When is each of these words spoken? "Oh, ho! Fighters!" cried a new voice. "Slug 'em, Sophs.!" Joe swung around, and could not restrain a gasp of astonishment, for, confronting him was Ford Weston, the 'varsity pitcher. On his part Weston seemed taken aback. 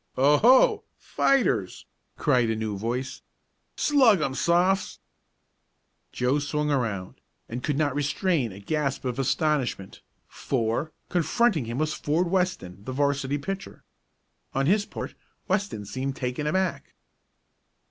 "Oh, 0.17 0.37
ho! 0.39 0.83
Fighters!" 0.97 1.85
cried 2.17 2.49
a 2.49 2.55
new 2.55 2.75
voice. 2.75 3.21
"Slug 3.75 4.19
'em, 4.19 4.33
Sophs.!" 4.33 4.97
Joe 6.11 6.39
swung 6.39 6.71
around, 6.71 7.21
and 7.47 7.61
could 7.61 7.77
not 7.77 7.93
restrain 7.93 8.51
a 8.51 8.59
gasp 8.59 9.05
of 9.05 9.19
astonishment, 9.19 10.01
for, 10.27 10.91
confronting 11.09 11.65
him 11.65 11.77
was 11.77 11.93
Ford 11.93 12.29
Weston, 12.29 12.83
the 12.83 12.91
'varsity 12.91 13.37
pitcher. 13.37 13.83
On 14.55 14.65
his 14.65 14.87
part 14.87 15.13
Weston 15.47 15.85
seemed 15.85 16.15
taken 16.15 16.47
aback. 16.47 16.95